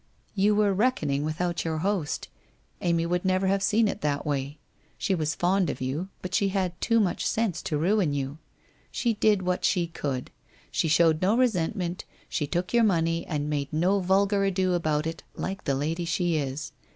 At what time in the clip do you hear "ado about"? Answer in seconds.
14.43-15.05